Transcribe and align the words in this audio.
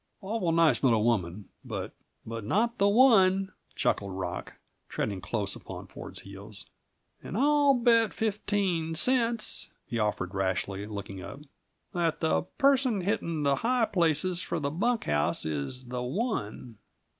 Awful 0.21 0.51
nice 0.51 0.83
little 0.83 1.03
woman, 1.03 1.47
but" 1.63 1.93
"But 2.31 2.43
not 2.43 2.79
The 2.79 2.87
One," 2.87 3.51
chuckled 3.75 4.13
Rock, 4.17 4.53
treading 4.89 5.21
close 5.21 5.55
upon 5.55 5.85
Ford's 5.85 6.21
heels. 6.21 6.65
"And 7.21 7.37
I'll 7.37 7.75
bet 7.75 8.11
fifteen 8.11 8.95
cents," 8.95 9.69
he 9.85 9.99
offered 9.99 10.33
rashly, 10.33 10.87
looking 10.87 11.21
up, 11.21 11.41
"that 11.93 12.19
the 12.19 12.41
person 12.41 13.01
hitting 13.01 13.43
the 13.43 13.57
high 13.57 13.85
places 13.85 14.41
for 14.41 14.59
the 14.59 14.71
bunk 14.71 15.03
house 15.03 15.45
is 15.45 15.85
The 15.85 16.01
One." 16.01 16.77